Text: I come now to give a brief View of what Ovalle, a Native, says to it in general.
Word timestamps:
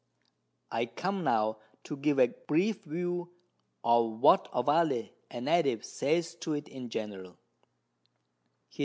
I 0.71 0.87
come 0.87 1.23
now 1.23 1.59
to 1.83 1.95
give 1.95 2.17
a 2.17 2.29
brief 2.47 2.85
View 2.85 3.31
of 3.83 4.19
what 4.19 4.51
Ovalle, 4.51 5.11
a 5.29 5.41
Native, 5.41 5.85
says 5.85 6.33
to 6.37 6.53
it 6.53 6.67
in 6.67 6.89
general. 6.89 7.37